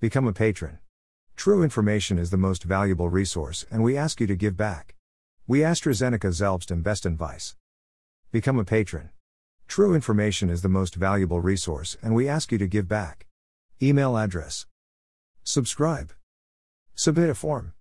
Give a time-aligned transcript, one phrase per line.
[0.00, 0.78] Become a patron.
[1.34, 4.94] True information is the most valuable resource, and we ask you to give back.
[5.48, 7.56] We AstraZeneca selbst and Best Advice.
[8.30, 9.10] Become a patron.
[9.66, 13.26] True information is the most valuable resource, and we ask you to give back.
[13.82, 14.66] Email address.
[15.42, 16.12] Subscribe.
[16.94, 17.72] Submit a form.